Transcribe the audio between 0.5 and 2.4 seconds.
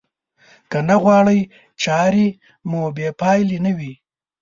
که نه غواړئ چارې